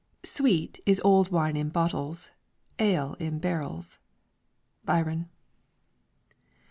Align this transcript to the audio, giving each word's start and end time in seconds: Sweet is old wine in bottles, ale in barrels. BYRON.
Sweet 0.25 0.79
is 0.87 0.99
old 1.05 1.29
wine 1.31 1.55
in 1.55 1.69
bottles, 1.69 2.31
ale 2.79 3.13
in 3.19 3.37
barrels. 3.37 3.99
BYRON. 4.83 5.29